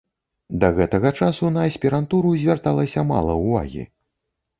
Да 0.61 0.69
гэтага 0.77 1.11
часу 1.25 1.51
на 1.57 1.65
аспірантуру 1.71 2.31
звярталася 2.45 3.05
мала 3.11 3.37
ўвагі. 3.43 3.83